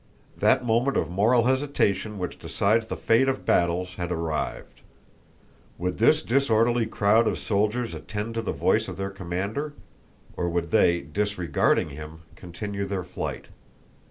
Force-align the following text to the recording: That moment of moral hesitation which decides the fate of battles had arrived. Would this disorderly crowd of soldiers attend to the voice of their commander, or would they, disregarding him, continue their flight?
That 0.35 0.65
moment 0.65 0.97
of 0.97 1.11
moral 1.11 1.43
hesitation 1.43 2.17
which 2.17 2.39
decides 2.39 2.87
the 2.87 2.97
fate 2.97 3.29
of 3.29 3.45
battles 3.45 3.97
had 3.97 4.11
arrived. 4.11 4.81
Would 5.77 5.99
this 5.99 6.23
disorderly 6.23 6.87
crowd 6.87 7.27
of 7.27 7.37
soldiers 7.37 7.93
attend 7.93 8.33
to 8.33 8.41
the 8.41 8.51
voice 8.51 8.87
of 8.87 8.97
their 8.97 9.11
commander, 9.11 9.75
or 10.35 10.49
would 10.49 10.71
they, 10.71 11.01
disregarding 11.01 11.89
him, 11.89 12.21
continue 12.35 12.85
their 12.87 13.03
flight? 13.03 13.49